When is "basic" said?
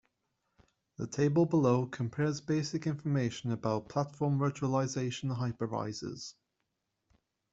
2.41-2.87